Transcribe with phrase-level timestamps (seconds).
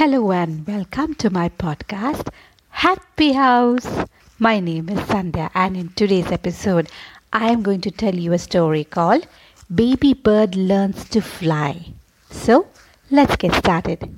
[0.00, 2.30] Hello and welcome to my podcast,
[2.70, 3.86] Happy House.
[4.38, 6.88] My name is Sandhya, and in today's episode,
[7.34, 9.26] I am going to tell you a story called
[9.74, 11.92] Baby Bird Learns to Fly.
[12.30, 12.68] So,
[13.10, 14.08] let's get started.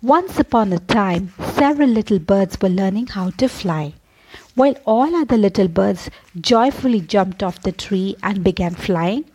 [0.00, 3.92] Once upon a time, several little birds were learning how to fly.
[4.54, 6.08] While all other little birds
[6.40, 9.26] joyfully jumped off the tree and began flying,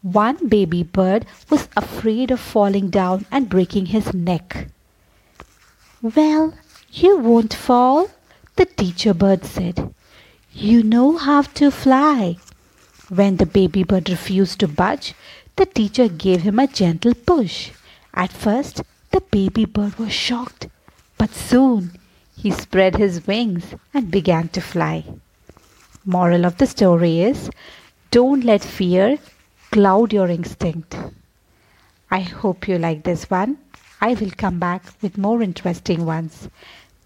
[0.00, 4.68] one baby bird was afraid of falling down and breaking his neck.
[6.04, 6.52] Well,
[6.92, 8.10] you won't fall,
[8.56, 9.94] the teacher bird said.
[10.52, 12.36] You know how to fly.
[13.08, 15.14] When the baby bird refused to budge,
[15.56, 17.70] the teacher gave him a gentle push.
[18.12, 20.68] At first, the baby bird was shocked,
[21.16, 21.92] but soon
[22.36, 23.64] he spread his wings
[23.94, 25.06] and began to fly.
[26.04, 27.48] Moral of the story is
[28.10, 29.18] don't let fear
[29.70, 30.98] cloud your instinct.
[32.10, 33.56] I hope you like this one.
[34.00, 36.48] I will come back with more interesting ones.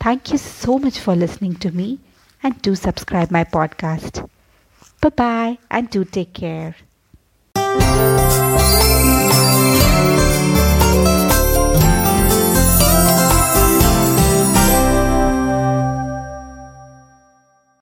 [0.00, 2.00] Thank you so much for listening to me
[2.42, 4.28] and do subscribe my podcast.
[5.00, 6.76] Bye bye and do take care.